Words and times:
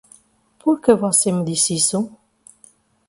Por 0.57 0.81
que 0.81 0.95
você 0.95 1.31
me 1.31 1.45
disse 1.45 1.75
isso? 1.75 2.09